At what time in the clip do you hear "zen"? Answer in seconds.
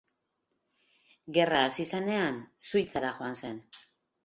3.45-3.65